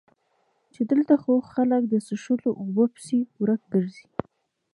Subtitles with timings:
[0.73, 4.05] چې دلته خو خلک د څښلو اوبو پسې ورک ګرځي